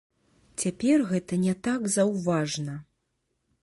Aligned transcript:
Цяпер 0.63 1.03
гэта 1.11 1.39
не 1.45 1.53
так 1.69 1.81
заўважна. 1.99 2.73